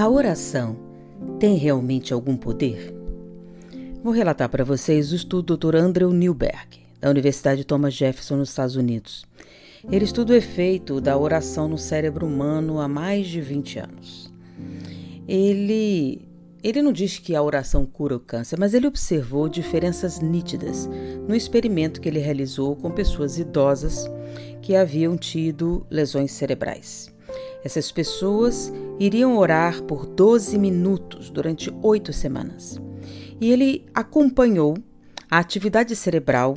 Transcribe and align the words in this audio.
A 0.00 0.08
oração 0.08 0.78
tem 1.38 1.56
realmente 1.56 2.14
algum 2.14 2.34
poder? 2.34 2.90
Vou 4.02 4.14
relatar 4.14 4.48
para 4.48 4.64
vocês 4.64 5.12
o 5.12 5.14
estudo 5.14 5.58
do 5.58 5.70
Dr. 5.70 5.76
Andrew 5.76 6.10
Newberg, 6.10 6.80
da 6.98 7.10
Universidade 7.10 7.66
Thomas 7.66 7.92
Jefferson, 7.92 8.36
nos 8.36 8.48
Estados 8.48 8.76
Unidos. 8.76 9.26
Ele 9.92 10.06
estuda 10.06 10.32
o 10.32 10.36
efeito 10.36 11.02
da 11.02 11.18
oração 11.18 11.68
no 11.68 11.76
cérebro 11.76 12.26
humano 12.26 12.80
há 12.80 12.88
mais 12.88 13.26
de 13.26 13.42
20 13.42 13.78
anos. 13.78 14.32
Ele, 15.28 16.26
ele 16.62 16.80
não 16.80 16.94
diz 16.94 17.18
que 17.18 17.36
a 17.36 17.42
oração 17.42 17.84
cura 17.84 18.16
o 18.16 18.20
câncer, 18.20 18.58
mas 18.58 18.72
ele 18.72 18.86
observou 18.86 19.50
diferenças 19.50 20.18
nítidas 20.18 20.88
no 21.28 21.36
experimento 21.36 22.00
que 22.00 22.08
ele 22.08 22.20
realizou 22.20 22.74
com 22.74 22.90
pessoas 22.90 23.38
idosas 23.38 24.10
que 24.62 24.74
haviam 24.74 25.14
tido 25.18 25.86
lesões 25.90 26.32
cerebrais. 26.32 27.12
Essas 27.64 27.92
pessoas 27.92 28.72
iriam 28.98 29.36
orar 29.36 29.82
por 29.82 30.06
12 30.06 30.58
minutos 30.58 31.30
durante 31.30 31.72
oito 31.82 32.12
semanas. 32.12 32.80
E 33.40 33.50
ele 33.50 33.86
acompanhou 33.94 34.76
a 35.30 35.38
atividade 35.38 35.94
cerebral 35.94 36.56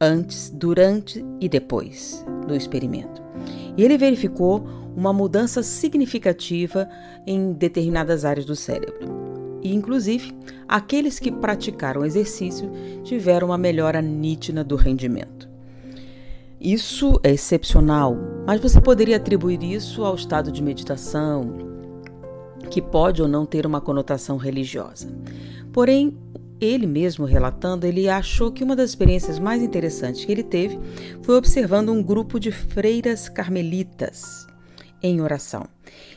antes, 0.00 0.48
durante 0.50 1.24
e 1.40 1.48
depois 1.48 2.24
do 2.46 2.56
experimento. 2.56 3.22
E 3.76 3.84
ele 3.84 3.98
verificou 3.98 4.66
uma 4.96 5.12
mudança 5.12 5.62
significativa 5.62 6.88
em 7.26 7.52
determinadas 7.52 8.24
áreas 8.24 8.46
do 8.46 8.56
cérebro. 8.56 9.08
E, 9.62 9.74
inclusive, 9.74 10.34
aqueles 10.66 11.18
que 11.18 11.30
praticaram 11.30 12.04
exercício 12.04 12.70
tiveram 13.04 13.48
uma 13.48 13.58
melhora 13.58 14.00
nítida 14.00 14.64
do 14.64 14.74
rendimento. 14.74 15.49
Isso 16.60 17.18
é 17.22 17.30
excepcional, 17.30 18.14
mas 18.46 18.60
você 18.60 18.78
poderia 18.78 19.16
atribuir 19.16 19.62
isso 19.62 20.04
ao 20.04 20.14
estado 20.14 20.52
de 20.52 20.62
meditação, 20.62 21.56
que 22.70 22.82
pode 22.82 23.22
ou 23.22 23.26
não 23.26 23.46
ter 23.46 23.64
uma 23.64 23.80
conotação 23.80 24.36
religiosa. 24.36 25.08
Porém, 25.72 26.18
ele 26.60 26.86
mesmo 26.86 27.24
relatando, 27.24 27.86
ele 27.86 28.10
achou 28.10 28.52
que 28.52 28.62
uma 28.62 28.76
das 28.76 28.90
experiências 28.90 29.38
mais 29.38 29.62
interessantes 29.62 30.22
que 30.22 30.30
ele 30.30 30.42
teve 30.42 30.78
foi 31.22 31.34
observando 31.36 31.90
um 31.90 32.02
grupo 32.02 32.38
de 32.38 32.52
freiras 32.52 33.26
carmelitas 33.26 34.46
em 35.02 35.22
oração. 35.22 35.66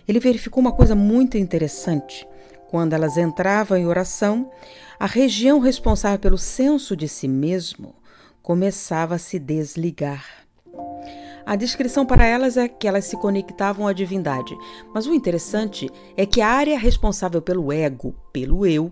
Ele 0.06 0.20
verificou 0.20 0.60
uma 0.60 0.74
coisa 0.74 0.94
muito 0.94 1.38
interessante. 1.38 2.28
Quando 2.70 2.92
elas 2.92 3.16
entravam 3.16 3.78
em 3.78 3.88
oração, 3.88 4.52
a 5.00 5.06
região 5.06 5.60
responsável 5.60 6.20
pelo 6.20 6.38
senso 6.38 6.98
de 6.98 7.08
si 7.08 7.30
mesmo 7.30 7.96
começava 8.44 9.16
a 9.16 9.18
se 9.18 9.40
desligar. 9.40 10.43
A 11.46 11.56
descrição 11.56 12.06
para 12.06 12.26
elas 12.26 12.58
é 12.58 12.68
que 12.68 12.88
elas 12.88 13.06
se 13.06 13.18
conectavam 13.18 13.88
à 13.88 13.94
divindade, 13.94 14.58
mas 14.94 15.06
o 15.06 15.14
interessante 15.14 15.90
é 16.16 16.26
que 16.26 16.42
a 16.42 16.48
área 16.48 16.78
responsável 16.78 17.42
pelo 17.42 17.72
ego, 17.72 18.16
pelo 18.32 18.66
eu, 18.66 18.90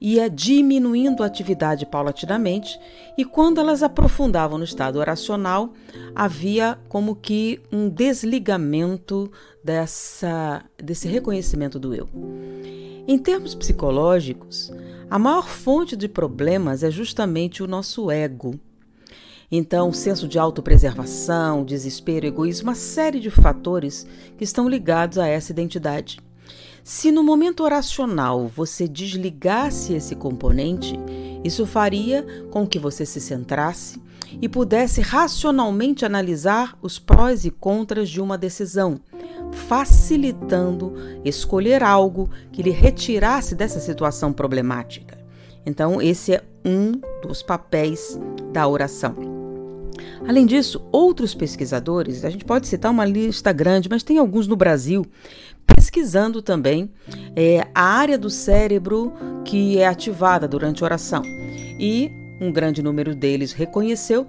ia 0.00 0.28
diminuindo 0.28 1.22
a 1.22 1.26
atividade 1.26 1.86
paulatinamente, 1.86 2.78
e 3.16 3.24
quando 3.24 3.58
elas 3.58 3.82
aprofundavam 3.82 4.58
no 4.58 4.64
estado 4.64 4.98
oracional, 4.98 5.72
havia 6.14 6.78
como 6.90 7.16
que 7.16 7.60
um 7.72 7.88
desligamento 7.88 9.32
dessa, 9.62 10.62
desse 10.76 11.08
reconhecimento 11.08 11.78
do 11.78 11.94
eu. 11.94 12.06
Em 13.08 13.16
termos 13.18 13.54
psicológicos, 13.54 14.70
a 15.08 15.18
maior 15.18 15.48
fonte 15.48 15.96
de 15.96 16.08
problemas 16.08 16.82
é 16.82 16.90
justamente 16.90 17.62
o 17.62 17.66
nosso 17.66 18.10
ego. 18.10 18.60
Então, 19.50 19.92
senso 19.92 20.26
de 20.26 20.38
autopreservação, 20.38 21.64
desespero, 21.64 22.26
egoísmo, 22.26 22.68
uma 22.68 22.74
série 22.74 23.20
de 23.20 23.30
fatores 23.30 24.06
que 24.36 24.44
estão 24.44 24.68
ligados 24.68 25.18
a 25.18 25.26
essa 25.26 25.52
identidade. 25.52 26.18
Se 26.82 27.10
no 27.10 27.22
momento 27.22 27.64
oracional 27.64 28.46
você 28.46 28.86
desligasse 28.86 29.94
esse 29.94 30.14
componente, 30.14 30.94
isso 31.42 31.64
faria 31.66 32.26
com 32.50 32.66
que 32.66 32.78
você 32.78 33.06
se 33.06 33.20
centrasse 33.20 34.02
e 34.40 34.48
pudesse 34.48 35.00
racionalmente 35.00 36.04
analisar 36.04 36.76
os 36.82 36.98
prós 36.98 37.44
e 37.44 37.50
contras 37.50 38.10
de 38.10 38.20
uma 38.20 38.36
decisão, 38.36 39.00
facilitando 39.52 40.92
escolher 41.24 41.82
algo 41.82 42.28
que 42.52 42.62
lhe 42.62 42.70
retirasse 42.70 43.54
dessa 43.54 43.80
situação 43.80 44.32
problemática. 44.32 45.18
Então, 45.64 46.02
esse 46.02 46.34
é 46.34 46.44
um 46.64 46.92
dos 47.26 47.42
papéis 47.42 48.18
da 48.52 48.68
oração. 48.68 49.33
Além 50.26 50.46
disso, 50.46 50.82
outros 50.90 51.34
pesquisadores, 51.34 52.24
a 52.24 52.30
gente 52.30 52.44
pode 52.44 52.66
citar 52.66 52.90
uma 52.90 53.04
lista 53.04 53.52
grande, 53.52 53.88
mas 53.90 54.02
tem 54.02 54.18
alguns 54.18 54.46
no 54.46 54.56
Brasil, 54.56 55.04
pesquisando 55.66 56.40
também 56.40 56.90
é, 57.36 57.66
a 57.74 57.82
área 57.82 58.16
do 58.16 58.30
cérebro 58.30 59.12
que 59.44 59.78
é 59.78 59.86
ativada 59.86 60.48
durante 60.48 60.82
a 60.82 60.86
oração. 60.86 61.22
E 61.78 62.10
um 62.40 62.50
grande 62.50 62.82
número 62.82 63.14
deles 63.14 63.52
reconheceu 63.52 64.26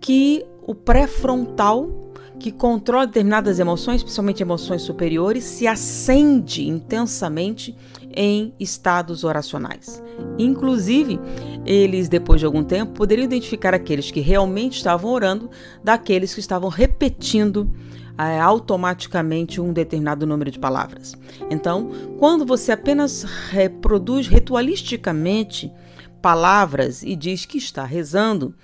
que 0.00 0.44
o 0.66 0.74
pré-frontal 0.74 2.07
que 2.38 2.52
controla 2.52 3.06
determinadas 3.06 3.58
emoções, 3.58 4.02
principalmente 4.02 4.42
emoções 4.42 4.82
superiores, 4.82 5.44
se 5.44 5.66
acende 5.66 6.66
intensamente 6.66 7.76
em 8.14 8.54
estados 8.58 9.24
oracionais. 9.24 10.02
Inclusive, 10.38 11.20
eles, 11.66 12.08
depois 12.08 12.40
de 12.40 12.46
algum 12.46 12.64
tempo, 12.64 12.92
poderiam 12.92 13.24
identificar 13.24 13.74
aqueles 13.74 14.10
que 14.10 14.20
realmente 14.20 14.78
estavam 14.78 15.10
orando 15.10 15.50
daqueles 15.82 16.32
que 16.32 16.40
estavam 16.40 16.68
repetindo 16.68 17.70
é, 18.18 18.40
automaticamente 18.40 19.60
um 19.60 19.72
determinado 19.72 20.26
número 20.26 20.50
de 20.50 20.58
palavras. 20.58 21.14
Então, 21.50 21.90
quando 22.18 22.44
você 22.44 22.72
apenas 22.72 23.22
reproduz 23.50 24.26
ritualisticamente 24.26 25.72
palavras 26.20 27.02
e 27.02 27.14
diz 27.14 27.44
que 27.44 27.58
está 27.58 27.84
rezando, 27.84 28.54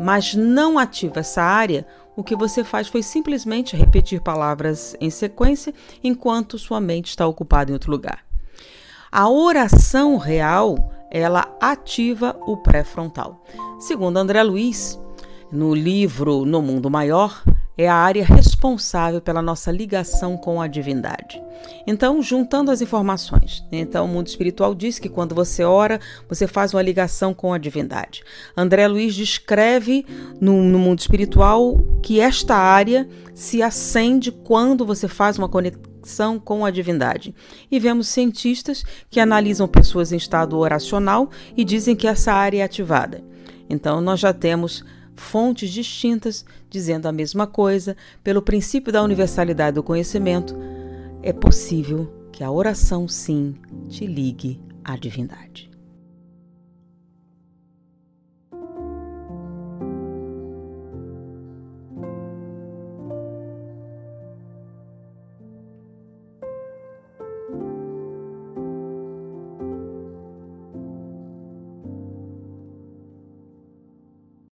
mas 0.00 0.34
não 0.34 0.78
ativa 0.78 1.20
essa 1.20 1.42
área, 1.42 1.86
o 2.16 2.22
que 2.22 2.36
você 2.36 2.62
faz 2.62 2.88
foi 2.88 3.02
simplesmente 3.02 3.76
repetir 3.76 4.20
palavras 4.20 4.96
em 5.00 5.10
sequência 5.10 5.72
enquanto 6.02 6.58
sua 6.58 6.80
mente 6.80 7.08
está 7.08 7.26
ocupada 7.26 7.70
em 7.70 7.74
outro 7.74 7.90
lugar. 7.90 8.24
A 9.10 9.28
oração 9.28 10.16
real, 10.16 10.92
ela 11.10 11.56
ativa 11.60 12.36
o 12.46 12.56
pré-frontal. 12.56 13.44
Segundo 13.78 14.18
André 14.18 14.42
Luiz, 14.42 15.00
no 15.50 15.74
livro 15.74 16.44
No 16.44 16.62
Mundo 16.62 16.88
Maior, 16.88 17.42
é 17.82 17.88
a 17.88 17.94
área 17.94 18.22
responsável 18.22 19.22
pela 19.22 19.40
nossa 19.40 19.72
ligação 19.72 20.36
com 20.36 20.60
a 20.60 20.66
divindade. 20.66 21.42
Então, 21.86 22.22
juntando 22.22 22.70
as 22.70 22.82
informações, 22.82 23.64
né? 23.72 23.78
então 23.78 24.04
o 24.04 24.08
mundo 24.08 24.26
espiritual 24.26 24.74
diz 24.74 24.98
que 24.98 25.08
quando 25.08 25.34
você 25.34 25.64
ora, 25.64 25.98
você 26.28 26.46
faz 26.46 26.74
uma 26.74 26.82
ligação 26.82 27.32
com 27.32 27.54
a 27.54 27.58
divindade. 27.58 28.22
André 28.54 28.86
Luiz 28.86 29.14
descreve 29.14 30.04
no, 30.38 30.62
no 30.62 30.78
mundo 30.78 30.98
espiritual 30.98 31.78
que 32.02 32.20
esta 32.20 32.54
área 32.54 33.08
se 33.34 33.62
acende 33.62 34.30
quando 34.30 34.84
você 34.84 35.08
faz 35.08 35.38
uma 35.38 35.48
conexão 35.48 36.38
com 36.38 36.66
a 36.66 36.70
divindade. 36.70 37.34
E 37.70 37.80
vemos 37.80 38.08
cientistas 38.08 38.84
que 39.08 39.20
analisam 39.20 39.66
pessoas 39.66 40.12
em 40.12 40.16
estado 40.16 40.58
oracional 40.58 41.30
e 41.56 41.64
dizem 41.64 41.96
que 41.96 42.06
essa 42.06 42.32
área 42.32 42.58
é 42.58 42.62
ativada. 42.62 43.24
Então, 43.70 44.02
nós 44.02 44.20
já 44.20 44.34
temos 44.34 44.84
fontes 45.16 45.70
distintas 45.70 46.44
dizendo 46.68 47.06
a 47.06 47.12
mesma 47.12 47.46
coisa, 47.46 47.96
pelo 48.22 48.42
princípio 48.42 48.92
da 48.92 49.02
universalidade 49.02 49.74
do 49.74 49.82
conhecimento, 49.82 50.56
é 51.22 51.32
possível 51.32 52.28
que 52.32 52.42
a 52.42 52.50
oração 52.50 53.06
sim 53.06 53.54
te 53.88 54.06
ligue 54.06 54.60
à 54.84 54.96
divindade. 54.96 55.69